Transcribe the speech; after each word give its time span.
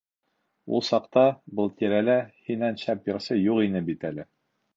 -Ул 0.69 0.79
саҡта 0.87 1.25
был 1.59 1.69
тирәлә 1.81 2.15
һинән 2.49 2.81
шәп 2.85 3.13
йырсы 3.13 3.39
юҡ 3.43 3.61
ине 3.69 3.85
бит 3.93 4.09
әле. 4.13 4.29